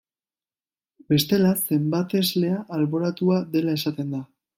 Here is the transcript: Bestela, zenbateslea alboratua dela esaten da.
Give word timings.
Bestela, 1.11 1.51
zenbateslea 1.69 2.63
alboratua 2.79 3.39
dela 3.57 3.77
esaten 3.81 4.17
da. 4.17 4.23